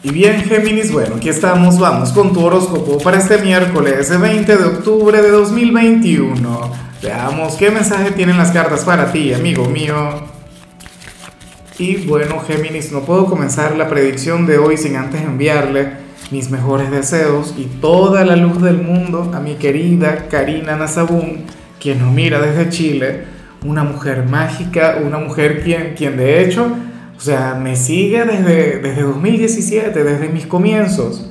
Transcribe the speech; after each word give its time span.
Y 0.00 0.12
bien, 0.12 0.44
Géminis, 0.44 0.92
bueno, 0.92 1.16
aquí 1.16 1.28
estamos, 1.28 1.76
vamos 1.80 2.12
con 2.12 2.32
tu 2.32 2.44
horóscopo 2.44 2.98
para 2.98 3.18
este 3.18 3.38
miércoles 3.38 4.16
20 4.16 4.56
de 4.56 4.64
octubre 4.64 5.20
de 5.20 5.28
2021. 5.28 6.72
Veamos 7.02 7.56
qué 7.56 7.72
mensaje 7.72 8.12
tienen 8.12 8.36
las 8.36 8.52
cartas 8.52 8.84
para 8.84 9.10
ti, 9.10 9.34
amigo 9.34 9.64
mío. 9.64 9.96
Y 11.80 11.96
bueno, 12.06 12.38
Géminis, 12.46 12.92
no 12.92 13.00
puedo 13.00 13.26
comenzar 13.26 13.74
la 13.74 13.88
predicción 13.88 14.46
de 14.46 14.58
hoy 14.58 14.76
sin 14.76 14.94
antes 14.94 15.20
enviarle 15.20 15.94
mis 16.30 16.48
mejores 16.48 16.92
deseos 16.92 17.54
y 17.58 17.64
toda 17.64 18.24
la 18.24 18.36
luz 18.36 18.62
del 18.62 18.80
mundo 18.80 19.32
a 19.34 19.40
mi 19.40 19.54
querida 19.54 20.28
Karina 20.28 20.76
Nazabún, 20.76 21.42
quien 21.80 21.98
nos 21.98 22.12
mira 22.12 22.40
desde 22.40 22.68
Chile, 22.68 23.24
una 23.64 23.82
mujer 23.82 24.26
mágica, 24.28 25.00
una 25.04 25.18
mujer 25.18 25.64
quien, 25.64 25.94
quien 25.96 26.16
de 26.16 26.44
hecho 26.44 26.70
o 27.18 27.20
sea, 27.20 27.58
me 27.60 27.74
sigue 27.74 28.24
desde, 28.24 28.78
desde 28.78 29.02
2017, 29.02 30.04
desde 30.04 30.28
mis 30.28 30.46
comienzos. 30.46 31.28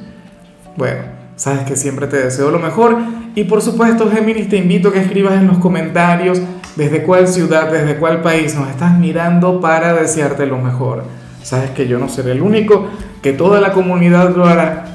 Bueno, 0.76 1.04
sabes 1.38 1.62
que 1.62 1.78
siempre 1.78 2.08
te 2.08 2.18
deseo 2.18 2.52
lo 2.52 2.60
mejor. 2.60 2.98
Y 3.36 3.46
por 3.46 3.62
supuesto, 3.62 4.12
Géminis, 4.12 4.50
te 4.50 4.58
invito 4.58 4.90
a 4.90 4.92
que 4.92 5.00
escribas 5.00 5.36
en 5.36 5.48
los 5.48 5.60
comentarios 5.60 6.42
desde 6.76 7.04
cuál 7.04 7.30
ciudad, 7.30 7.72
desde 7.72 7.96
cuál 7.96 8.22
país 8.22 8.54
nos 8.54 8.70
estás 8.70 9.00
mirando 9.00 9.62
para 9.62 9.94
desearte 9.94 10.46
lo 10.46 10.58
mejor. 10.58 11.06
Sabes 11.42 11.70
que 11.70 11.88
yo 11.88 12.00
no 12.00 12.10
seré 12.10 12.34
el 12.34 12.42
único, 12.42 12.88
que 13.22 13.32
toda 13.32 13.62
la 13.62 13.72
comunidad 13.72 14.36
lo 14.36 14.46
hará. 14.46 14.88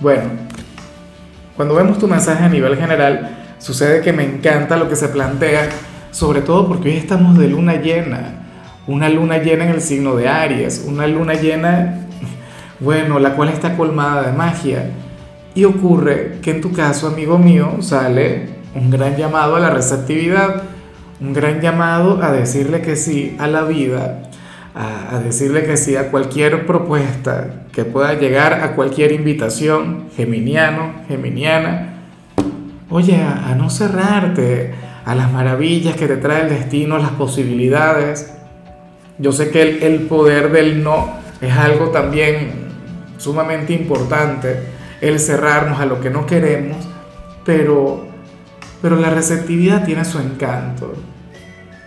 Bueno, 0.00 0.24
cuando 1.56 1.76
vemos 1.76 1.98
tu 1.98 2.08
mensaje 2.08 2.42
a 2.42 2.48
nivel 2.48 2.76
general, 2.76 3.54
sucede 3.58 4.00
que 4.00 4.12
me 4.12 4.24
encanta 4.24 4.76
lo 4.76 4.88
que 4.88 4.96
se 4.96 5.06
plantea, 5.06 5.68
sobre 6.10 6.40
todo 6.40 6.66
porque 6.66 6.88
hoy 6.88 6.96
estamos 6.96 7.38
de 7.38 7.46
luna 7.46 7.76
llena 7.76 8.41
una 8.86 9.08
luna 9.08 9.38
llena 9.38 9.64
en 9.64 9.70
el 9.70 9.80
signo 9.80 10.16
de 10.16 10.28
Aries, 10.28 10.84
una 10.86 11.06
luna 11.06 11.34
llena, 11.34 12.06
bueno, 12.80 13.18
la 13.18 13.34
cual 13.34 13.48
está 13.48 13.76
colmada 13.76 14.22
de 14.22 14.32
magia. 14.32 14.90
Y 15.54 15.64
ocurre 15.64 16.38
que 16.42 16.50
en 16.50 16.60
tu 16.60 16.72
caso, 16.72 17.08
amigo 17.08 17.38
mío, 17.38 17.76
sale 17.80 18.48
un 18.74 18.90
gran 18.90 19.16
llamado 19.16 19.56
a 19.56 19.60
la 19.60 19.70
receptividad, 19.70 20.62
un 21.20 21.32
gran 21.32 21.60
llamado 21.60 22.22
a 22.22 22.32
decirle 22.32 22.80
que 22.80 22.96
sí 22.96 23.36
a 23.38 23.46
la 23.46 23.62
vida, 23.64 24.22
a, 24.74 25.18
decirle 25.18 25.64
que 25.64 25.76
sí 25.76 25.96
a 25.96 26.10
cualquier 26.10 26.66
propuesta 26.66 27.66
que 27.72 27.84
pueda 27.84 28.14
llegar, 28.14 28.54
a 28.54 28.74
cualquier 28.74 29.12
invitación, 29.12 30.06
geminiano, 30.16 30.94
geminiana. 31.08 31.94
Oye, 32.90 33.16
a, 33.16 33.54
no 33.54 33.70
cerrarte 33.70 34.74
a 35.04 35.14
las 35.14 35.30
maravillas 35.32 35.96
que 35.96 36.06
te 36.06 36.16
trae 36.16 36.42
el 36.42 36.48
destino, 36.48 36.96
a 36.96 36.98
las 36.98 37.10
posibilidades. 37.10 38.32
Yo 39.22 39.30
sé 39.30 39.50
que 39.50 39.86
el, 39.86 40.00
poder 40.08 40.50
del 40.50 40.82
no 40.82 41.12
es 41.40 41.52
algo 41.52 41.90
también 41.90 42.50
sumamente 43.18 43.72
importante, 43.72 44.58
el 45.00 45.20
cerrarnos 45.20 45.78
a 45.78 45.86
lo 45.86 46.00
que 46.00 46.10
no 46.10 46.26
queremos, 46.26 46.76
pero, 47.44 48.04
pero 48.82 48.96
la 48.96 49.10
receptividad 49.10 49.84
tiene 49.84 50.04
su 50.04 50.18
encanto, 50.18 50.92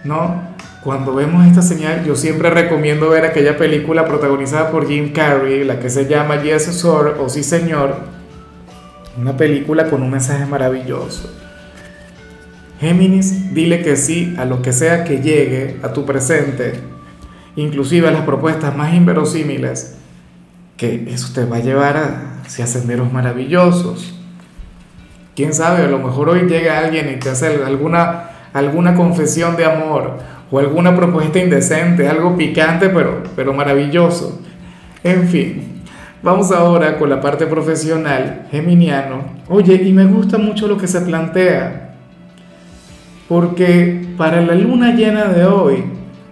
¿no? 0.06 0.56
Cuando 0.82 1.14
vemos 1.14 1.46
esta 1.46 1.62
señal, 1.62 2.06
yo 2.06 2.16
siempre 2.16 2.50
recomiendo 2.50 3.10
ver 3.10 3.26
aquella 3.26 3.58
película 3.58 4.06
protagonizada 4.06 4.72
por 4.72 4.88
Jim 4.88 5.12
Carrey, 5.12 5.66
la 5.66 5.82
que 5.82 5.90
se 5.90 6.08
llama 6.08 6.42
Yes 6.42 6.64
Sir 6.64 7.18
o 7.20 7.28
Sí 7.28 7.44
Señor, 7.44 7.98
una 9.20 9.36
película 9.36 9.90
con 9.90 10.02
un 10.02 10.12
mensaje 10.12 10.46
maravilloso. 10.46 11.30
Géminis, 12.80 13.54
dile 13.54 13.82
que 13.82 13.98
sí 13.98 14.36
a 14.38 14.46
lo 14.46 14.62
que 14.62 14.72
sea 14.72 15.04
que 15.04 15.22
llegue 15.22 15.80
a 15.84 15.92
tu 15.92 16.06
presente, 16.06 16.95
inclusive 17.56 18.12
las 18.12 18.22
propuestas 18.22 18.76
más 18.76 18.94
inverosímiles, 18.94 19.98
que 20.78 21.06
eso 21.10 21.34
te 21.34 21.46
va 21.46 21.58
a 21.58 21.62
llevar 21.62 21.98
a 21.98 22.36
hacia 22.46 22.68
senderos 22.68 23.12
maravillosos. 23.12 24.14
Quién 25.36 25.54
sabe, 25.54 25.84
a 25.84 25.88
lo 25.88 26.00
mejor 26.00 26.30
hoy 26.30 26.48
llega 26.48 26.80
alguien 26.80 27.12
y 27.12 27.20
te 27.20 27.30
hace 27.30 27.64
alguna, 27.66 28.30
alguna 28.54 28.96
confesión 28.96 29.56
de 29.58 29.66
amor 29.66 30.18
o 30.50 30.60
alguna 30.60 30.96
propuesta 30.96 31.40
indecente, 31.40 32.08
algo 32.08 32.38
picante 32.38 32.90
pero, 32.90 33.24
pero 33.36 33.54
maravilloso. 33.54 34.42
En 35.04 35.28
fin, 35.28 35.82
vamos 36.24 36.52
ahora 36.52 36.98
con 36.98 37.10
la 37.10 37.20
parte 37.20 37.48
profesional, 37.48 38.48
Geminiano. 38.52 39.24
Oye, 39.50 39.76
y 39.76 39.92
me 39.92 40.06
gusta 40.06 40.38
mucho 40.38 40.68
lo 40.68 40.78
que 40.78 40.88
se 40.88 41.02
plantea, 41.02 41.96
porque 43.28 44.08
para 44.18 44.42
la 44.42 44.56
luna 44.56 44.94
llena 44.94 45.26
de 45.26 45.46
hoy, 45.46 45.84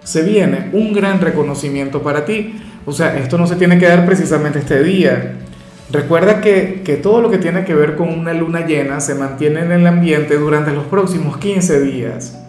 se 0.03 0.21
viene 0.21 0.69
un 0.73 0.93
gran 0.93 1.21
reconocimiento 1.21 2.01
para 2.01 2.25
ti. 2.25 2.61
O 2.85 2.91
sea, 2.91 3.17
esto 3.17 3.37
no 3.37 3.47
se 3.47 3.55
tiene 3.55 3.77
que 3.77 3.87
dar 3.87 4.05
precisamente 4.05 4.59
este 4.59 4.83
día. 4.83 5.35
Recuerda 5.91 6.41
que, 6.41 6.81
que, 6.83 6.95
todo 6.95 7.21
lo 7.21 7.29
que 7.29 7.37
tiene 7.37 7.63
que 7.65 7.73
ver 7.73 7.95
con 7.95 8.09
una 8.09 8.33
luna 8.33 8.65
llena 8.65 8.99
se 8.99 9.15
mantiene 9.15 9.61
en 9.61 9.71
el 9.71 9.87
ambiente 9.87 10.37
durante 10.37 10.71
los 10.71 10.85
próximos 10.85 11.37
15 11.37 11.81
días. 11.81 12.39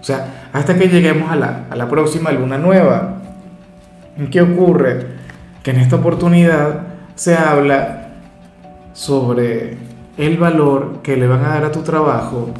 O 0.00 0.04
sea, 0.04 0.48
hasta 0.52 0.76
que 0.76 0.88
lleguemos 0.88 1.30
a 1.30 1.36
la, 1.36 1.64
a 1.70 1.76
la 1.76 1.88
próxima 1.88 2.30
luna 2.30 2.58
nueva. 2.58 3.16
¿Qué 4.30 4.42
ocurre? 4.42 5.06
Que 5.62 5.70
en 5.70 5.78
esta 5.78 5.96
oportunidad 5.96 6.82
se 7.14 7.36
habla 7.36 8.08
sobre 8.92 9.76
el 10.16 10.36
valor 10.36 11.00
que 11.02 11.16
le 11.16 11.26
van 11.26 11.44
a 11.44 11.48
dar 11.48 11.64
a 11.64 11.72
tu 11.72 11.82
trabajo, 11.82 12.50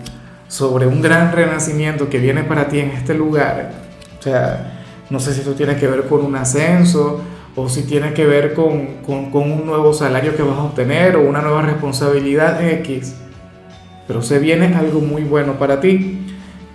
sobre 0.48 0.86
un 0.86 1.02
gran 1.02 1.32
renacimiento 1.32 2.08
que 2.08 2.18
viene 2.18 2.44
para 2.44 2.68
ti 2.68 2.80
en 2.80 2.90
este 2.90 3.14
lugar 3.14 3.89
o 4.20 4.22
sea, 4.22 4.80
no 5.08 5.18
sé 5.18 5.32
si 5.32 5.40
esto 5.40 5.54
tiene 5.54 5.76
que 5.76 5.86
ver 5.86 6.04
con 6.04 6.24
un 6.24 6.36
ascenso 6.36 7.20
o 7.56 7.68
si 7.68 7.82
tiene 7.82 8.12
que 8.12 8.26
ver 8.26 8.54
con, 8.54 8.98
con, 9.02 9.50
un 9.50 9.66
nuevo 9.66 9.94
salario 9.94 10.36
que 10.36 10.42
vas 10.42 10.58
a 10.58 10.62
obtener 10.62 11.16
o 11.16 11.22
una 11.28 11.40
nueva 11.40 11.62
responsabilidad 11.62 12.62
X. 12.64 13.16
Pero 14.06 14.22
se 14.22 14.38
viene 14.38 14.74
algo 14.74 15.00
muy 15.00 15.22
bueno 15.22 15.54
para 15.54 15.80
ti. 15.80 16.20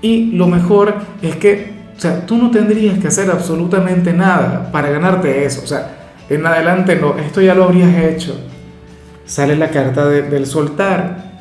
Y 0.02 0.32
lo 0.32 0.48
mejor 0.48 0.96
es 1.22 1.36
que, 1.36 1.74
o 1.96 2.00
sea, 2.00 2.26
tú 2.26 2.38
no 2.38 2.52
tendrías 2.52 2.98
que 2.98 3.08
hacer 3.08 3.30
absolutamente 3.30 4.12
nada 4.12 4.72
para 4.72 4.90
ganarte 4.90 5.46
eso. 5.46 5.62
O 5.64 5.68
sea, 5.68 5.96
en 6.30 6.46
adelante 6.46 6.96
no, 6.96 7.18
esto 7.18 7.42
ya 7.42 7.54
lo 7.54 7.66
habrías 7.66 7.96
hecho. 8.04 8.36
Sale 9.26 9.56
la 9.56 9.70
carta 9.70 10.08
del 10.08 10.46
soltar. 10.46 11.35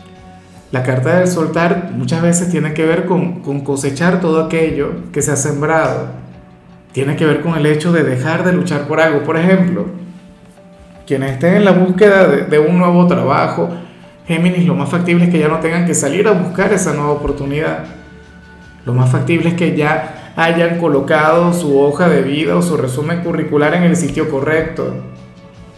La 0.75 0.83
carta 0.83 1.21
del 1.21 1.29
soltar 1.29 1.93
muchas 1.95 2.21
veces 2.21 2.51
tiene 2.51 2.75
que 2.75 2.85
ver 2.85 3.07
con, 3.07 3.43
cosechar 3.63 4.21
todo 4.21 4.45
aquello 4.45 4.91
que 5.13 5.23
se 5.23 5.31
ha 5.31 5.37
sembrado. 5.37 6.09
Tiene 6.91 7.15
que 7.15 7.25
ver 7.25 7.43
con 7.43 7.55
el 7.55 7.65
hecho 7.67 7.93
de 7.93 8.03
dejar 8.03 8.45
de 8.45 8.55
luchar 8.55 8.89
por 8.89 9.01
algo. 9.01 9.23
Por 9.23 9.37
ejemplo, 9.37 9.87
quienes 11.07 11.35
estén 11.35 11.55
en 11.55 11.65
la 11.65 11.71
búsqueda 11.71 12.27
de, 12.27 12.59
un 12.59 12.77
nuevo 12.77 13.07
trabajo, 13.07 13.69
Géminis, 14.27 14.67
lo 14.67 14.75
más 14.75 14.89
factible 14.89 15.27
es 15.27 15.31
que 15.31 15.39
ya 15.39 15.47
no 15.47 15.61
tengan 15.61 15.87
que 15.87 15.95
salir 15.95 16.27
a 16.27 16.33
buscar 16.33 16.73
esa 16.73 16.93
nueva 16.93 17.13
oportunidad. 17.13 17.85
Lo 18.85 18.95
más 18.95 19.13
factible 19.13 19.51
es 19.51 19.55
que 19.55 19.77
ya 19.77 20.33
hayan 20.35 20.81
colocado 20.81 21.53
su 21.53 21.79
hoja 21.79 22.09
de 22.09 22.23
vida 22.23 22.57
o 22.57 22.63
su 22.63 22.77
resumen 22.77 23.21
curricular 23.21 23.75
en 23.75 23.85
el 23.85 23.95
sitio 23.95 24.29
correcto. 24.29 24.93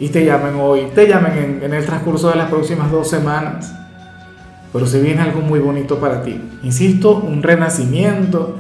Y 0.01 0.09
te 0.09 0.25
llamen 0.25 0.55
hoy, 0.59 0.87
te 0.95 1.07
llamen 1.07 1.61
en 1.63 1.75
el 1.75 1.85
transcurso 1.85 2.31
de 2.31 2.37
las 2.37 2.49
próximas 2.49 2.91
dos 2.91 3.11
semanas 3.11 3.75
pero 4.77 4.87
se 4.87 5.01
viene 5.01 5.23
algo 5.23 5.41
muy 5.41 5.59
bonito 5.59 5.99
para 6.01 6.23
ti. 6.23 6.39
Insisto, 6.63 7.17
un 7.17 7.43
renacimiento, 7.43 8.57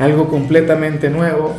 algo 0.00 0.26
completamente 0.26 1.10
nuevo, 1.10 1.54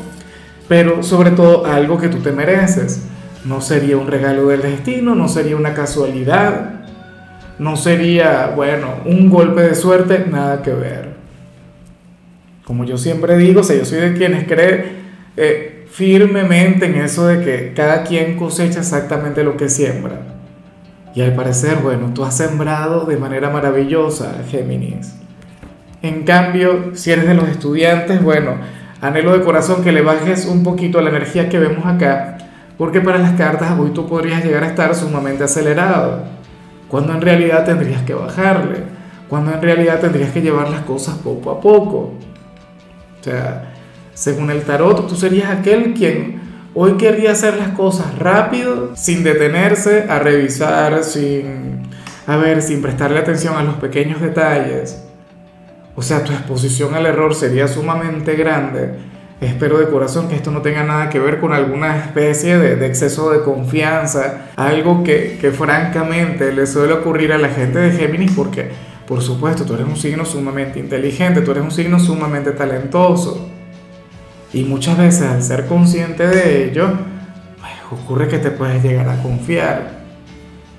pero 0.67 1.01
sobre 1.01 1.31
todo 1.31 1.65
algo 1.65 1.97
que 1.97 2.09
tú 2.09 2.17
te 2.17 2.33
mereces. 2.33 3.05
No 3.45 3.61
sería 3.61 3.95
un 3.95 4.07
regalo 4.07 4.49
del 4.49 4.63
destino, 4.63 5.15
no 5.15 5.29
sería 5.29 5.55
una 5.55 5.73
casualidad, 5.73 6.81
no 7.57 7.77
sería, 7.77 8.51
bueno, 8.53 8.95
un 9.05 9.29
golpe 9.29 9.61
de 9.61 9.75
suerte, 9.75 10.25
nada 10.29 10.61
que 10.61 10.73
ver. 10.73 11.13
Como 12.65 12.83
yo 12.83 12.97
siempre 12.97 13.37
digo, 13.37 13.61
o 13.61 13.63
yo 13.63 13.85
soy 13.85 13.99
de 13.99 14.13
quienes 14.13 14.45
cree 14.45 14.91
eh, 15.37 15.87
firmemente 15.89 16.87
en 16.87 16.95
eso 16.95 17.27
de 17.27 17.45
que 17.45 17.71
cada 17.73 18.03
quien 18.03 18.35
cosecha 18.35 18.79
exactamente 18.79 19.41
lo 19.41 19.55
que 19.55 19.69
siembra. 19.69 20.40
Y 21.13 21.21
al 21.21 21.35
parecer, 21.35 21.77
bueno, 21.83 22.11
tú 22.13 22.23
has 22.23 22.37
sembrado 22.37 23.05
de 23.05 23.17
manera 23.17 23.49
maravillosa, 23.49 24.43
Géminis. 24.49 25.15
En 26.01 26.23
cambio, 26.23 26.95
si 26.95 27.11
eres 27.11 27.27
de 27.27 27.33
los 27.33 27.49
estudiantes, 27.49 28.23
bueno, 28.23 28.55
anhelo 29.01 29.37
de 29.37 29.43
corazón 29.43 29.83
que 29.83 29.91
le 29.91 30.01
bajes 30.01 30.45
un 30.45 30.63
poquito 30.63 31.01
la 31.01 31.09
energía 31.09 31.49
que 31.49 31.59
vemos 31.59 31.85
acá, 31.85 32.37
porque 32.77 33.01
para 33.01 33.19
las 33.19 33.33
cartas 33.33 33.77
hoy 33.77 33.91
tú 33.91 34.07
podrías 34.07 34.43
llegar 34.43 34.63
a 34.63 34.67
estar 34.67 34.95
sumamente 34.95 35.43
acelerado, 35.43 36.23
cuando 36.87 37.13
en 37.13 37.21
realidad 37.21 37.65
tendrías 37.65 38.01
que 38.03 38.13
bajarle, 38.13 38.83
cuando 39.29 39.53
en 39.53 39.61
realidad 39.61 39.99
tendrías 39.99 40.31
que 40.31 40.41
llevar 40.41 40.69
las 40.69 40.81
cosas 40.81 41.15
poco 41.17 41.51
a 41.51 41.61
poco. 41.61 42.13
O 43.19 43.23
sea, 43.23 43.73
según 44.13 44.49
el 44.49 44.63
tarot, 44.63 45.07
tú 45.07 45.15
serías 45.15 45.51
aquel 45.51 45.93
quien 45.93 46.41
Hoy 46.73 46.93
querría 46.93 47.33
hacer 47.33 47.57
las 47.57 47.69
cosas 47.69 48.17
rápido, 48.17 48.95
sin 48.95 49.25
detenerse 49.25 50.05
a 50.07 50.19
revisar, 50.19 51.03
sin, 51.03 51.81
a 52.25 52.37
ver, 52.37 52.61
sin 52.61 52.81
prestarle 52.81 53.19
atención 53.19 53.55
a 53.57 53.63
los 53.63 53.75
pequeños 53.75 54.21
detalles. 54.21 55.03
O 55.97 56.01
sea, 56.01 56.23
tu 56.23 56.31
exposición 56.31 56.93
al 56.93 57.05
error 57.05 57.35
sería 57.35 57.67
sumamente 57.67 58.35
grande. 58.35 58.93
Espero 59.41 59.79
de 59.79 59.89
corazón 59.89 60.29
que 60.29 60.35
esto 60.35 60.49
no 60.51 60.61
tenga 60.61 60.83
nada 60.83 61.09
que 61.09 61.19
ver 61.19 61.41
con 61.41 61.51
alguna 61.51 61.97
especie 61.97 62.57
de, 62.57 62.85
exceso 62.85 63.31
de 63.31 63.41
confianza, 63.41 64.51
algo 64.55 65.03
que, 65.03 65.37
que, 65.41 65.51
francamente 65.51 66.53
le 66.53 66.65
suele 66.67 66.93
ocurrir 66.93 67.33
a 67.33 67.37
la 67.37 67.49
gente 67.49 67.79
de 67.79 67.91
Géminis 67.91 68.31
porque, 68.31 68.69
por 69.05 69.21
supuesto, 69.21 69.65
tú 69.65 69.73
eres 69.73 69.87
un 69.87 69.97
signo 69.97 70.23
sumamente 70.23 70.79
inteligente, 70.79 71.41
tú 71.41 71.51
eres 71.51 71.63
un 71.63 71.71
signo 71.71 71.99
sumamente 71.99 72.51
talentoso. 72.51 73.50
Y 74.53 74.63
muchas 74.63 74.97
veces 74.97 75.23
al 75.23 75.41
ser 75.41 75.65
consciente 75.65 76.27
de 76.27 76.65
ello, 76.65 76.89
pues, 77.59 78.01
ocurre 78.01 78.27
que 78.27 78.37
te 78.37 78.51
puedes 78.51 78.83
llegar 78.83 79.07
a 79.07 79.21
confiar. 79.21 80.01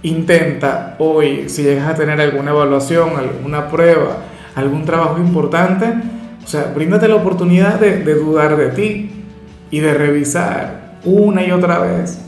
Intenta 0.03 0.97
hoy, 0.99 1.49
si 1.49 1.63
llegas 1.63 1.89
a 1.89 1.95
tener 1.95 2.21
alguna 2.21 2.51
evaluación, 2.51 3.17
alguna 3.17 3.69
prueba, 3.69 4.19
algún 4.55 4.85
trabajo 4.85 5.19
importante, 5.19 5.87
o 6.45 6.47
sea, 6.47 6.73
bríndate 6.75 7.09
la 7.09 7.15
oportunidad 7.15 7.79
de, 7.79 8.03
dudar 8.15 8.57
de 8.57 8.69
ti 8.71 9.11
y 9.71 9.81
de 9.81 9.95
revisar 9.95 10.99
una 11.05 11.45
y 11.45 11.51
otra 11.51 11.79
vez. 11.79 12.21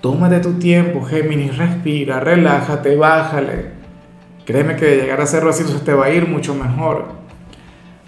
Tómate 0.00 0.40
tu 0.40 0.54
tiempo, 0.54 1.02
Géminis, 1.02 1.56
respira, 1.56 2.20
relájate, 2.20 2.96
bájale. 2.96 3.66
Créeme 4.44 4.76
que 4.76 4.86
de 4.86 4.96
llegar 4.96 5.20
a 5.20 5.24
hacerlo 5.24 5.50
así, 5.50 5.64
te 5.84 5.94
va 5.94 6.06
a 6.06 6.10
ir 6.10 6.26
mucho 6.26 6.54
mejor. 6.54 7.23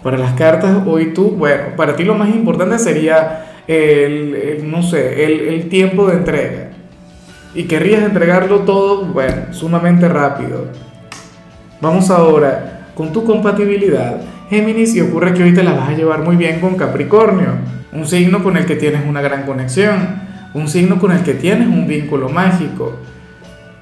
Para 0.07 0.19
las 0.19 0.35
cartas, 0.35 0.83
hoy 0.85 1.07
tú, 1.07 1.31
bueno, 1.31 1.75
para 1.75 1.97
ti 1.97 2.05
lo 2.05 2.15
más 2.15 2.29
importante 2.29 2.79
sería 2.79 3.63
el, 3.67 4.63
no 4.63 4.81
sé, 4.81 5.25
el, 5.25 5.67
tiempo 5.67 6.07
de 6.07 6.15
entrega. 6.15 6.69
Y 7.53 7.63
querrías 7.63 8.03
entregarlo 8.03 8.59
todo, 8.59 9.03
bueno, 9.03 9.51
sumamente 9.51 10.07
rápido. 10.07 10.67
Vamos 11.81 12.09
ahora 12.09 12.87
con 12.95 13.11
tu 13.11 13.25
compatibilidad 13.25 14.21
Géminis 14.49 14.95
y 14.95 15.01
ocurre 15.01 15.33
que 15.33 15.43
hoy 15.43 15.53
te 15.53 15.61
la 15.61 15.73
vas 15.73 15.89
a 15.89 15.93
llevar 15.93 16.23
muy 16.23 16.37
bien 16.37 16.61
con 16.61 16.75
Capricornio, 16.75 17.49
un 17.91 18.07
signo 18.07 18.41
con 18.41 18.55
el 18.55 18.65
que 18.65 18.77
tienes 18.77 19.05
una 19.05 19.19
gran 19.21 19.45
conexión, 19.45 20.21
un 20.53 20.69
signo 20.69 20.99
con 20.99 21.11
el 21.11 21.23
que 21.23 21.33
tienes 21.33 21.67
un 21.67 21.85
vínculo 21.85 22.29
mágico. 22.29 22.95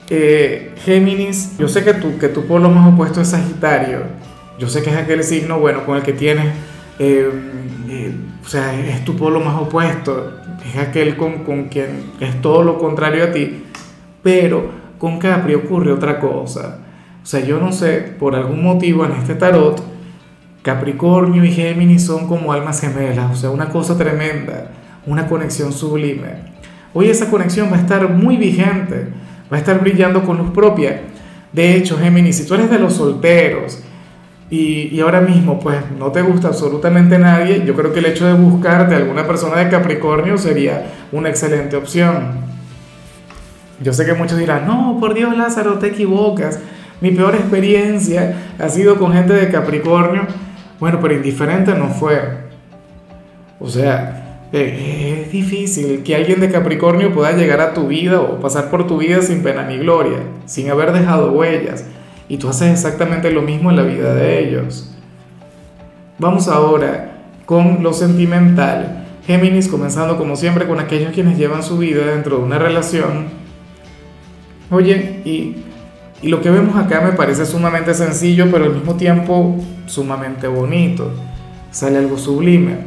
Eh, 0.09 0.73
Géminis, 0.83 1.55
yo 1.59 1.67
sé 1.67 1.83
que 1.83 1.93
tu, 1.93 2.17
que 2.17 2.29
más 2.29 2.93
opuesto 2.93 3.21
es 3.21 3.27
Sagitario, 3.27 4.24
yo 4.57 4.69
sé 4.69 4.83
que 4.83 4.89
es 4.89 4.95
aquel 4.95 5.23
signo, 5.23 5.59
bueno, 5.59 5.85
con 5.85 5.97
el 5.97 6.03
que 6.03 6.13
tienes, 6.13 6.47
eh, 6.99 7.29
eh, 7.89 8.15
o 8.43 8.47
sea, 8.47 8.79
es 8.79 9.03
tu 9.03 9.15
polo 9.15 9.39
más 9.39 9.59
opuesto, 9.59 10.39
es 10.65 10.77
aquel 10.77 11.17
con, 11.17 11.43
con 11.43 11.65
quien 11.65 12.13
es 12.19 12.41
todo 12.41 12.63
lo 12.63 12.77
contrario 12.77 13.25
a 13.25 13.31
ti, 13.31 13.63
pero 14.23 14.69
con 14.97 15.19
Capri 15.19 15.55
ocurre 15.55 15.91
otra 15.91 16.19
cosa. 16.19 16.79
O 17.21 17.25
sea, 17.25 17.41
yo 17.41 17.59
no 17.59 17.71
sé, 17.71 18.13
por 18.19 18.35
algún 18.35 18.63
motivo 18.63 19.05
en 19.05 19.13
este 19.13 19.35
tarot, 19.35 19.83
Capricornio 20.61 21.43
y 21.43 21.51
Géminis 21.51 22.05
son 22.05 22.27
como 22.27 22.53
almas 22.53 22.81
gemelas, 22.81 23.31
o 23.31 23.35
sea, 23.35 23.49
una 23.49 23.69
cosa 23.69 23.97
tremenda, 23.97 24.71
una 25.05 25.27
conexión 25.27 25.73
sublime. 25.73 26.55
Hoy 26.93 27.09
esa 27.09 27.29
conexión 27.29 27.71
va 27.71 27.77
a 27.77 27.81
estar 27.81 28.09
muy 28.09 28.37
vigente, 28.37 29.07
va 29.51 29.57
a 29.57 29.59
estar 29.59 29.79
brillando 29.81 30.23
con 30.23 30.37
luz 30.37 30.51
propia. 30.51 31.01
De 31.51 31.75
hecho, 31.75 31.97
Géminis, 31.97 32.37
si 32.37 32.45
tú 32.45 32.53
eres 32.55 32.69
de 32.69 32.79
los 32.79 32.93
solteros 32.93 33.83
y, 34.49 34.99
ahora 34.99 35.21
mismo 35.21 35.59
pues 35.59 35.77
no 35.97 36.11
te 36.11 36.21
gusta 36.21 36.49
absolutamente 36.49 37.17
nadie, 37.17 37.63
yo 37.65 37.73
creo 37.75 37.91
que 37.91 37.99
el 37.99 38.05
hecho 38.05 38.27
de 38.27 38.33
buscarte 38.33 38.95
alguna 38.95 39.25
persona 39.25 39.57
de 39.57 39.69
Capricornio 39.69 40.37
sería 40.37 40.85
una 41.11 41.29
excelente 41.29 41.75
opción. 41.75 42.45
Yo 43.81 43.91
sé 43.91 44.05
que 44.05 44.13
muchos 44.13 44.37
dirán, 44.37 44.67
no, 44.67 44.97
por 44.99 45.13
Dios 45.13 45.35
Lázaro, 45.35 45.79
te 45.79 45.87
equivocas. 45.87 46.59
Mi 47.01 47.11
peor 47.11 47.35
experiencia 47.35 48.53
ha 48.57 48.69
sido 48.69 48.97
con 48.97 49.11
gente 49.11 49.33
de 49.33 49.49
Capricornio 49.49 50.27
bueno, 50.79 50.99
pero 51.01 51.13
indiferente 51.13 51.73
no 51.73 51.87
fue. 51.87 52.19
O 53.59 53.69
sea, 53.69 54.39
eh, 54.51 55.23
es 55.23 55.31
difícil 55.31 56.03
que 56.03 56.15
alguien 56.15 56.41
de 56.41 56.51
Capricornio 56.51 57.13
pueda 57.13 57.31
llegar 57.31 57.61
a 57.61 57.73
tu 57.73 57.87
vida 57.87 58.19
o 58.19 58.39
pasar 58.39 58.69
por 58.69 58.85
tu 58.85 58.97
vida 58.97 59.21
sin 59.21 59.41
pena 59.41 59.65
ni 59.65 59.77
gloria, 59.77 60.19
sin 60.45 60.69
haber 60.69 60.91
dejado 60.91 61.31
huellas. 61.31 61.85
Y 62.27 62.37
tú 62.37 62.49
haces 62.49 62.71
exactamente 62.71 63.31
lo 63.31 63.41
mismo 63.41 63.69
en 63.69 63.75
la 63.75 63.83
vida 63.83 64.13
de 64.13 64.39
ellos. 64.39 64.91
Vamos 66.17 66.47
ahora 66.47 67.21
con 67.45 67.83
lo 67.83 67.93
sentimental. 67.93 69.05
Géminis 69.27 69.67
comenzando 69.67 70.17
como 70.17 70.35
siempre 70.35 70.67
con 70.67 70.79
aquellos 70.79 71.13
quienes 71.13 71.37
llevan 71.37 71.63
su 71.63 71.77
vida 71.77 72.05
dentro 72.05 72.37
de 72.37 72.43
una 72.43 72.59
relación. 72.59 73.25
Oye, 74.71 75.21
y 75.23 75.63
lo 76.29 76.41
que 76.41 76.49
vemos 76.49 76.75
acá 76.75 77.01
me 77.01 77.11
parece 77.11 77.45
sumamente 77.45 77.93
sencillo, 77.93 78.47
pero 78.51 78.65
al 78.65 78.73
mismo 78.73 78.95
tiempo 78.95 79.57
sumamente 79.85 80.47
bonito. 80.47 81.11
Sale 81.71 81.97
algo 81.97 82.17
sublime. 82.17 82.77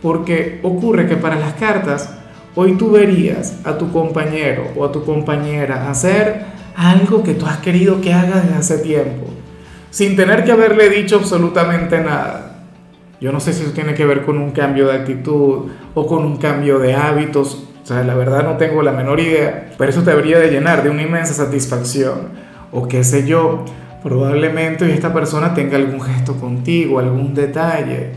Porque 0.00 0.58
ocurre 0.62 1.06
que 1.06 1.16
para 1.16 1.36
las 1.36 1.54
cartas, 1.54 2.12
hoy 2.56 2.72
tú 2.72 2.90
verías 2.90 3.60
a 3.64 3.78
tu 3.78 3.92
compañero 3.92 4.64
o 4.76 4.84
a 4.84 4.90
tu 4.90 5.04
compañera 5.04 5.90
hacer 5.90 6.46
algo 6.76 7.22
que 7.22 7.34
tú 7.34 7.46
has 7.46 7.58
querido 7.58 8.00
que 8.00 8.12
haga 8.12 8.40
desde 8.40 8.54
hace 8.54 8.78
tiempo, 8.78 9.26
sin 9.90 10.16
tener 10.16 10.44
que 10.44 10.52
haberle 10.52 10.88
dicho 10.88 11.16
absolutamente 11.16 12.00
nada. 12.00 12.64
Yo 13.20 13.30
no 13.30 13.40
sé 13.40 13.52
si 13.52 13.62
eso 13.62 13.72
tiene 13.72 13.94
que 13.94 14.04
ver 14.04 14.24
con 14.24 14.38
un 14.38 14.50
cambio 14.50 14.88
de 14.88 14.96
actitud 14.96 15.70
o 15.94 16.06
con 16.06 16.24
un 16.24 16.38
cambio 16.38 16.78
de 16.78 16.94
hábitos. 16.94 17.68
O 17.82 17.86
sea, 17.86 18.02
la 18.02 18.14
verdad 18.14 18.44
no 18.44 18.56
tengo 18.56 18.82
la 18.82 18.92
menor 18.92 19.20
idea, 19.20 19.72
pero 19.78 19.90
eso 19.90 20.02
te 20.02 20.10
debería 20.10 20.38
de 20.38 20.50
llenar 20.50 20.82
de 20.82 20.90
una 20.90 21.02
inmensa 21.02 21.34
satisfacción 21.34 22.30
o 22.72 22.88
qué 22.88 23.04
sé 23.04 23.26
yo, 23.26 23.64
probablemente 24.02 24.92
esta 24.92 25.12
persona 25.12 25.54
tenga 25.54 25.76
algún 25.76 26.00
gesto 26.00 26.34
contigo, 26.34 26.98
algún 26.98 27.34
detalle 27.34 28.12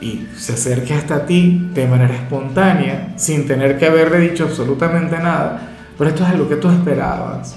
y 0.00 0.26
se 0.36 0.54
acerque 0.54 0.94
hasta 0.94 1.26
ti 1.26 1.70
de 1.74 1.86
manera 1.86 2.14
espontánea, 2.14 3.14
sin 3.16 3.46
tener 3.46 3.78
que 3.78 3.86
haberle 3.86 4.20
dicho 4.20 4.44
absolutamente 4.44 5.18
nada, 5.18 5.75
pero 5.98 6.10
esto 6.10 6.24
es 6.24 6.30
algo 6.30 6.48
que 6.48 6.56
tú 6.56 6.68
esperabas. 6.68 7.56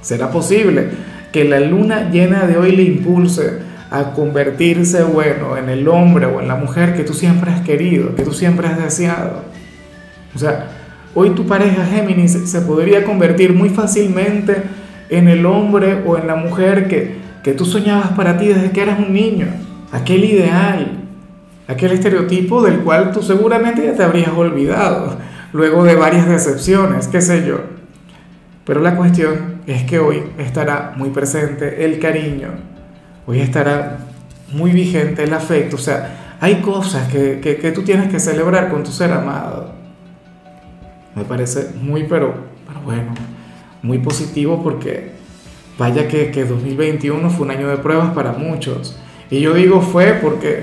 ¿Será 0.00 0.30
posible 0.30 0.88
que 1.32 1.44
la 1.44 1.60
luna 1.60 2.10
llena 2.10 2.46
de 2.46 2.56
hoy 2.56 2.74
le 2.74 2.82
impulse 2.82 3.58
a 3.90 4.12
convertirse, 4.12 5.02
bueno, 5.02 5.56
en 5.56 5.68
el 5.68 5.86
hombre 5.88 6.26
o 6.26 6.40
en 6.40 6.48
la 6.48 6.56
mujer 6.56 6.94
que 6.94 7.02
tú 7.02 7.12
siempre 7.12 7.50
has 7.50 7.60
querido, 7.60 8.14
que 8.14 8.22
tú 8.22 8.32
siempre 8.32 8.68
has 8.68 8.82
deseado? 8.82 9.42
O 10.34 10.38
sea, 10.38 10.68
hoy 11.14 11.30
tu 11.30 11.46
pareja 11.46 11.84
Géminis 11.84 12.32
se 12.32 12.60
podría 12.62 13.04
convertir 13.04 13.52
muy 13.52 13.68
fácilmente 13.68 14.62
en 15.08 15.28
el 15.28 15.44
hombre 15.44 16.02
o 16.06 16.16
en 16.16 16.26
la 16.26 16.36
mujer 16.36 16.88
que, 16.88 17.16
que 17.42 17.52
tú 17.52 17.64
soñabas 17.64 18.10
para 18.10 18.38
ti 18.38 18.48
desde 18.48 18.70
que 18.70 18.82
eras 18.82 18.98
un 18.98 19.12
niño, 19.12 19.48
aquel 19.92 20.24
ideal, 20.24 20.92
aquel 21.66 21.92
estereotipo 21.92 22.62
del 22.62 22.80
cual 22.80 23.12
tú 23.12 23.22
seguramente 23.22 23.84
ya 23.84 23.94
te 23.94 24.02
habrías 24.02 24.30
olvidado, 24.30 25.18
luego 25.52 25.84
de 25.84 25.94
varias 25.94 26.28
decepciones, 26.28 27.08
qué 27.08 27.20
sé 27.20 27.46
yo. 27.46 27.60
Pero 28.64 28.80
la 28.80 28.96
cuestión 28.96 29.62
es 29.66 29.84
que 29.84 29.98
hoy 29.98 30.22
estará 30.38 30.92
muy 30.96 31.10
presente 31.10 31.84
el 31.84 31.98
cariño, 31.98 32.50
hoy 33.26 33.40
estará 33.40 33.98
muy 34.52 34.72
vigente 34.72 35.24
el 35.24 35.34
afecto, 35.34 35.76
o 35.76 35.78
sea, 35.78 36.36
hay 36.40 36.60
cosas 36.62 37.08
que, 37.08 37.40
que, 37.40 37.72
tú 37.72 37.82
tienes 37.82 38.10
que 38.10 38.18
celebrar 38.18 38.70
con 38.70 38.82
tu 38.82 38.90
ser 38.90 39.12
amado. 39.12 39.72
Me 41.14 41.24
parece 41.24 41.72
muy, 41.80 42.04
pero, 42.04 42.34
pero 42.66 42.80
bueno, 42.80 43.12
muy 43.82 43.98
positivo 43.98 44.62
porque 44.62 45.12
vaya 45.76 46.08
que, 46.08 46.30
que 46.30 46.46
2021 46.46 47.28
fue 47.30 47.44
un 47.44 47.50
año 47.50 47.68
de 47.68 47.76
pruebas 47.76 48.10
para 48.14 48.32
muchos. 48.32 48.98
Y 49.30 49.40
yo 49.40 49.52
digo 49.52 49.82
fue 49.82 50.14
porque 50.14 50.62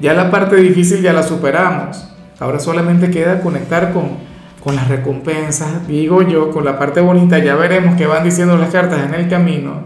ya 0.00 0.12
la 0.12 0.30
parte 0.30 0.56
difícil 0.56 1.00
ya 1.00 1.12
la 1.12 1.22
superamos. 1.22 2.10
Ahora 2.38 2.58
solamente 2.58 3.10
queda 3.10 3.40
conectar 3.40 3.92
con, 3.92 4.23
con 4.64 4.76
las 4.76 4.88
recompensas, 4.88 5.86
digo 5.86 6.22
yo, 6.22 6.50
con 6.50 6.64
la 6.64 6.78
parte 6.78 7.02
bonita. 7.02 7.38
Ya 7.38 7.54
veremos 7.54 7.96
qué 7.96 8.06
van 8.06 8.24
diciendo 8.24 8.56
las 8.56 8.70
cartas 8.70 9.04
en 9.06 9.14
el 9.14 9.28
camino. 9.28 9.82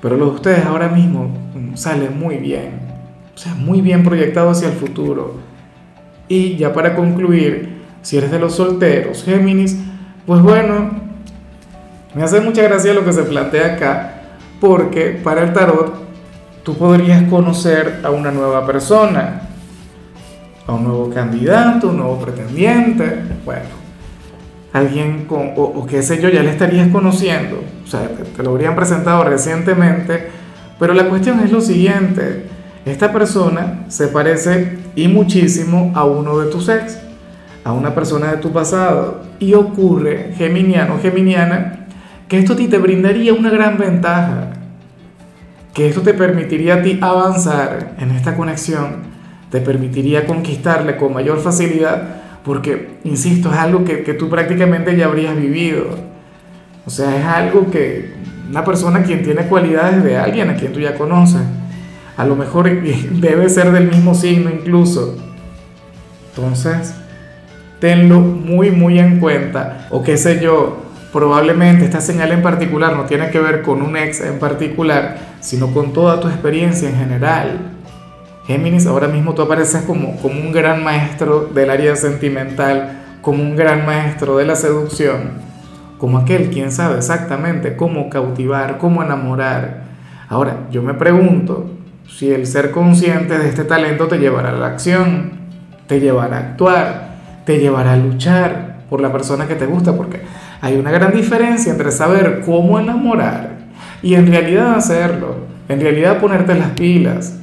Pero 0.00 0.16
lo 0.16 0.26
de 0.26 0.32
ustedes 0.32 0.66
ahora 0.66 0.88
mismo 0.88 1.30
sale 1.74 2.10
muy 2.10 2.38
bien. 2.38 2.80
O 3.32 3.38
sea, 3.38 3.54
muy 3.54 3.80
bien 3.80 4.02
proyectado 4.02 4.50
hacia 4.50 4.66
el 4.66 4.74
futuro. 4.74 5.36
Y 6.26 6.56
ya 6.56 6.72
para 6.72 6.96
concluir, 6.96 7.82
si 8.02 8.18
eres 8.18 8.32
de 8.32 8.40
los 8.40 8.56
solteros, 8.56 9.22
Géminis, 9.22 9.78
pues 10.26 10.42
bueno, 10.42 10.90
me 12.14 12.24
hace 12.24 12.40
mucha 12.40 12.62
gracia 12.62 12.92
lo 12.92 13.04
que 13.04 13.12
se 13.12 13.22
plantea 13.22 13.74
acá, 13.74 14.22
porque 14.60 15.20
para 15.22 15.42
el 15.44 15.52
tarot 15.52 15.94
tú 16.64 16.76
podrías 16.76 17.22
conocer 17.24 18.00
a 18.02 18.10
una 18.10 18.32
nueva 18.32 18.66
persona, 18.66 19.42
a 20.72 20.76
un 20.76 20.84
nuevo 20.84 21.10
candidato, 21.10 21.88
un 21.88 21.98
nuevo 21.98 22.18
pretendiente, 22.18 23.22
bueno, 23.44 23.82
alguien 24.72 25.26
con, 25.26 25.52
o, 25.56 25.86
qué 25.86 26.02
sé 26.02 26.20
yo, 26.20 26.28
ya 26.28 26.42
le 26.42 26.50
estarías 26.50 26.88
conociendo, 26.88 27.62
o 27.84 27.86
sea, 27.86 28.08
te, 28.08 28.42
lo 28.42 28.50
habrían 28.50 28.74
presentado 28.74 29.22
recientemente, 29.24 30.28
pero 30.78 30.94
la 30.94 31.08
cuestión 31.08 31.40
es 31.40 31.52
lo 31.52 31.60
siguiente, 31.60 32.46
esta 32.84 33.12
persona 33.12 33.84
se 33.88 34.08
parece 34.08 34.78
y 34.96 35.08
muchísimo 35.08 35.92
a 35.94 36.04
uno 36.04 36.38
de 36.38 36.50
tus 36.50 36.68
ex, 36.68 36.98
a 37.64 37.72
una 37.72 37.94
persona 37.94 38.32
de 38.32 38.38
tu 38.38 38.50
pasado, 38.50 39.22
y 39.38 39.54
ocurre, 39.54 40.32
geminiano, 40.36 40.98
geminiana, 41.00 41.86
que 42.28 42.38
esto 42.38 42.54
a 42.54 42.56
ti 42.56 42.66
te 42.66 42.78
brindaría 42.78 43.34
una 43.34 43.50
gran 43.50 43.76
ventaja, 43.76 44.52
que 45.74 45.88
esto 45.88 46.00
te 46.00 46.14
permitiría 46.14 46.76
a 46.76 46.82
ti 46.82 46.98
avanzar 47.00 47.94
en 47.98 48.10
esta 48.10 48.36
conexión 48.36 49.11
te 49.52 49.60
permitiría 49.60 50.26
conquistarle 50.26 50.96
con 50.96 51.12
mayor 51.12 51.38
facilidad, 51.38 52.22
porque, 52.42 52.96
insisto, 53.04 53.52
es 53.52 53.58
algo 53.58 53.84
que, 53.84 54.02
que 54.02 54.14
tú 54.14 54.30
prácticamente 54.30 54.96
ya 54.96 55.04
habrías 55.04 55.36
vivido. 55.36 55.88
O 56.86 56.90
sea, 56.90 57.14
es 57.18 57.24
algo 57.26 57.70
que 57.70 58.14
una 58.48 58.64
persona 58.64 59.02
quien 59.02 59.22
tiene 59.22 59.42
cualidades 59.42 60.02
de 60.02 60.16
alguien 60.16 60.48
a 60.48 60.56
quien 60.56 60.72
tú 60.72 60.80
ya 60.80 60.94
conoces. 60.94 61.42
A 62.16 62.24
lo 62.24 62.34
mejor 62.34 62.70
debe 63.20 63.48
ser 63.50 63.72
del 63.72 63.88
mismo 63.88 64.14
signo 64.14 64.48
incluso. 64.48 65.18
Entonces, 66.34 66.94
tenlo 67.78 68.20
muy, 68.20 68.70
muy 68.70 68.98
en 68.98 69.20
cuenta. 69.20 69.86
O 69.90 70.02
qué 70.02 70.16
sé 70.16 70.40
yo, 70.42 70.82
probablemente 71.12 71.84
esta 71.84 72.00
señal 72.00 72.32
en 72.32 72.40
particular 72.40 72.96
no 72.96 73.04
tiene 73.04 73.28
que 73.28 73.38
ver 73.38 73.60
con 73.60 73.82
un 73.82 73.98
ex 73.98 74.22
en 74.22 74.38
particular, 74.38 75.18
sino 75.40 75.74
con 75.74 75.92
toda 75.92 76.20
tu 76.20 76.28
experiencia 76.28 76.88
en 76.88 76.96
general. 76.96 77.81
Géminis, 78.46 78.86
ahora 78.86 79.08
mismo 79.08 79.34
tú 79.34 79.42
apareces 79.42 79.82
como, 79.82 80.16
como 80.20 80.40
un 80.40 80.52
gran 80.52 80.82
maestro 80.82 81.48
del 81.54 81.70
área 81.70 81.96
sentimental, 81.96 83.00
como 83.20 83.42
un 83.42 83.54
gran 83.56 83.86
maestro 83.86 84.36
de 84.36 84.46
la 84.46 84.56
seducción 84.56 85.52
como 86.02 86.18
aquel 86.18 86.50
quien 86.50 86.72
sabe 86.72 86.96
exactamente 86.96 87.76
cómo 87.76 88.10
cautivar, 88.10 88.78
cómo 88.78 89.04
enamorar. 89.04 89.84
Ahora, 90.28 90.66
yo 90.72 90.82
me 90.82 90.94
pregunto 90.94 91.70
si 92.08 92.32
el 92.32 92.48
ser 92.48 92.72
consciente 92.72 93.38
de 93.38 93.48
este 93.48 93.62
talento 93.62 94.08
te 94.08 94.18
llevará 94.18 94.48
a 94.48 94.52
la 94.54 94.66
acción, 94.66 95.30
te 95.86 96.00
llevará 96.00 96.38
a 96.38 96.40
actuar, 96.40 97.08
te 97.46 97.60
llevará 97.60 97.92
a 97.92 97.96
luchar 97.96 98.78
por 98.90 99.00
la 99.00 99.12
persona 99.12 99.46
que 99.46 99.54
te 99.54 99.66
gusta, 99.66 99.96
porque 99.96 100.22
hay 100.60 100.74
una 100.74 100.90
gran 100.90 101.12
diferencia 101.12 101.70
entre 101.70 101.92
saber 101.92 102.42
cómo 102.44 102.80
enamorar 102.80 103.50
y 104.02 104.16
en 104.16 104.26
realidad 104.26 104.74
hacerlo, 104.74 105.36
en 105.68 105.80
realidad 105.80 106.18
ponerte 106.18 106.56
las 106.56 106.70
pilas, 106.70 107.38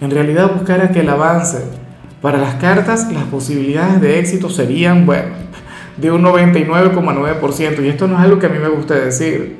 en 0.00 0.10
realidad 0.10 0.52
buscar 0.52 0.80
aquel 0.80 1.08
avance. 1.08 1.58
Para 2.22 2.38
las 2.38 2.56
cartas 2.56 3.10
las 3.12 3.24
posibilidades 3.24 4.00
de 4.00 4.18
éxito 4.18 4.50
serían, 4.50 5.06
bueno, 5.06 5.30
de 5.96 6.10
un 6.10 6.22
99,9%. 6.22 7.84
Y 7.84 7.88
esto 7.88 8.08
no 8.08 8.16
es 8.16 8.22
algo 8.22 8.38
que 8.38 8.46
a 8.46 8.50
mí 8.50 8.58
me 8.58 8.68
gusta 8.68 8.94
decir. 8.94 9.56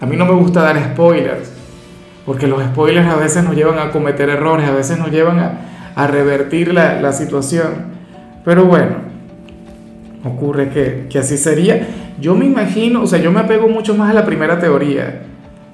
A 0.00 0.06
mí 0.06 0.16
no 0.16 0.26
me 0.26 0.32
gusta 0.32 0.62
dar 0.62 0.80
spoilers, 0.92 1.50
porque 2.24 2.46
los 2.46 2.62
spoilers 2.62 3.08
a 3.08 3.16
veces 3.16 3.42
nos 3.42 3.56
llevan 3.56 3.78
a 3.78 3.90
cometer 3.90 4.28
errores, 4.28 4.68
a 4.68 4.72
veces 4.72 4.96
nos 4.96 5.10
llevan 5.10 5.40
a, 5.40 5.58
a 5.96 6.06
revertir 6.06 6.72
la, 6.72 7.00
la, 7.00 7.12
situación. 7.12 7.98
Pero 8.44 8.64
bueno, 8.66 8.96
ocurre 10.24 10.68
que, 10.68 11.06
que 11.10 11.18
así 11.18 11.36
sería. 11.36 11.88
Yo 12.20 12.36
me 12.36 12.44
imagino, 12.44 13.02
o 13.02 13.06
sea, 13.08 13.18
yo 13.18 13.32
me 13.32 13.40
apego 13.40 13.68
mucho 13.68 13.94
más 13.96 14.10
a 14.10 14.14
la 14.14 14.24
primera 14.24 14.60
teoría. 14.60 15.22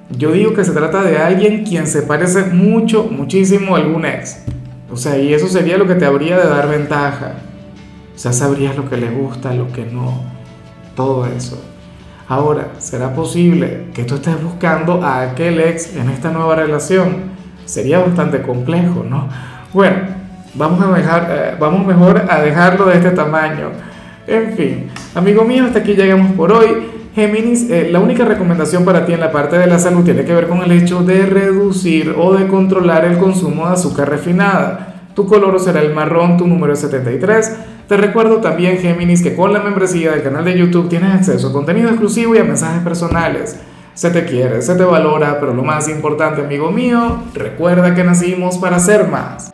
Yo 0.09 0.31
digo 0.31 0.53
que 0.53 0.63
se 0.63 0.71
trata 0.71 1.01
de 1.03 1.17
alguien 1.17 1.63
quien 1.63 1.87
se 1.87 2.03
parece 2.03 2.45
mucho, 2.45 3.05
muchísimo 3.05 3.75
a 3.75 3.79
algún 3.79 4.05
ex. 4.05 4.43
O 4.91 4.97
sea, 4.97 5.17
y 5.17 5.33
eso 5.33 5.47
sería 5.47 5.77
lo 5.77 5.87
que 5.87 5.95
te 5.95 6.05
habría 6.05 6.37
de 6.37 6.47
dar 6.47 6.69
ventaja. 6.69 7.33
Ya 8.17 8.31
sabrías 8.31 8.77
lo 8.77 8.87
que 8.89 8.97
le 8.97 9.09
gusta, 9.09 9.53
lo 9.53 9.71
que 9.71 9.85
no, 9.85 10.21
todo 10.95 11.25
eso. 11.25 11.61
Ahora, 12.27 12.69
¿será 12.79 13.13
posible 13.13 13.87
que 13.93 14.03
tú 14.03 14.15
estés 14.15 14.41
buscando 14.41 15.03
a 15.03 15.21
aquel 15.21 15.59
ex 15.59 15.95
en 15.95 16.09
esta 16.09 16.31
nueva 16.31 16.55
relación? 16.55 17.35
Sería 17.65 17.99
bastante 17.99 18.41
complejo, 18.41 19.05
¿no? 19.07 19.27
Bueno, 19.73 19.97
vamos 20.53 20.83
a 20.83 20.91
dejar, 20.95 21.27
eh, 21.29 21.55
vamos 21.59 21.85
mejor 21.85 22.25
a 22.29 22.41
dejarlo 22.41 22.85
de 22.85 22.97
este 22.97 23.11
tamaño. 23.11 23.71
En 24.27 24.53
fin, 24.55 24.89
amigo 25.13 25.43
mío, 25.43 25.65
hasta 25.65 25.79
aquí 25.79 25.93
llegamos 25.93 26.31
por 26.33 26.51
hoy. 26.51 26.94
Géminis, 27.15 27.69
eh, 27.69 27.87
la 27.89 28.01
única 28.01 28.25
recomendación 28.25 28.83
para 28.83 29.05
ti 29.05 29.13
en 29.13 29.21
la 29.21 29.31
parte 29.31 29.57
de 29.57 29.67
la 29.67 29.79
salud 29.79 30.03
tiene 30.03 30.25
que 30.25 30.35
ver 30.35 30.49
con 30.49 30.61
el 30.61 30.71
hecho 30.73 31.01
de 31.01 31.25
reducir 31.25 32.13
o 32.17 32.33
de 32.33 32.45
controlar 32.45 33.05
el 33.05 33.17
consumo 33.17 33.67
de 33.67 33.73
azúcar 33.73 34.09
refinada. 34.09 34.95
Tu 35.15 35.25
color 35.25 35.57
será 35.61 35.79
el 35.79 35.93
marrón, 35.93 36.35
tu 36.35 36.45
número 36.45 36.73
es 36.73 36.79
73. 36.79 37.55
Te 37.87 37.95
recuerdo 37.95 38.41
también, 38.41 38.79
Géminis, 38.79 39.23
que 39.23 39.33
con 39.33 39.53
la 39.53 39.61
membresía 39.61 40.11
del 40.11 40.23
canal 40.23 40.43
de 40.43 40.57
YouTube 40.57 40.89
tienes 40.89 41.15
acceso 41.15 41.47
a 41.47 41.53
contenido 41.53 41.87
exclusivo 41.87 42.35
y 42.35 42.39
a 42.39 42.43
mensajes 42.43 42.83
personales. 42.83 43.61
Se 43.93 44.09
te 44.09 44.25
quiere, 44.25 44.61
se 44.61 44.75
te 44.75 44.83
valora, 44.83 45.39
pero 45.39 45.53
lo 45.53 45.63
más 45.63 45.87
importante, 45.87 46.41
amigo 46.41 46.69
mío, 46.69 47.23
recuerda 47.33 47.95
que 47.95 48.03
nacimos 48.03 48.57
para 48.57 48.77
ser 48.77 49.07
más. 49.07 49.43